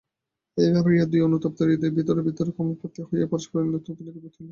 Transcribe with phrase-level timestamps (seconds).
[0.57, 4.49] এই ভাবিয়া দুই অনুতপ্ত হৃদয় ভিতরে ভিতরে ক্ষমাপ্রার্থী হইয়া পরস্পরের অত্যন্ত নিকটবর্তী হইল।